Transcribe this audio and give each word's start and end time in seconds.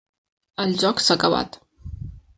El 0.63 0.73
joc 0.83 1.03
s'ha 1.07 1.19
acabat. 1.21 1.63